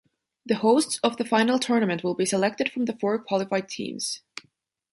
[0.47, 4.21] The hosts of the final tournament will be selected from the four qualified teams.